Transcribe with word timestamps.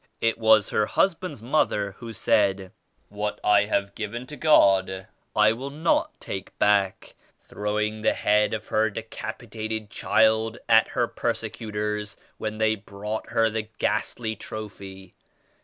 It 0.19 0.39
was 0.39 0.71
her 0.71 0.87
husband's 0.87 1.43
mother 1.43 1.91
who 1.99 2.11
said, 2.11 2.71
"What 3.09 3.39
I 3.43 3.65
have 3.65 3.93
given 3.93 4.25
to 4.25 4.35
God 4.35 5.05
I 5.35 5.53
will 5.53 5.69
not 5.69 6.19
take 6.19 6.57
back," 6.57 7.13
throwing 7.43 8.01
the 8.01 8.13
head 8.15 8.55
of 8.55 8.69
her 8.69 8.89
decapitated 8.89 9.91
child 9.91 10.57
at 10.67 10.87
her 10.87 11.07
persecutors 11.07 12.17
when 12.39 12.57
they 12.57 12.73
brought 12.73 13.29
her 13.29 13.47
the 13.51 13.69
ghastly 13.77 14.35
trophy. 14.35 15.13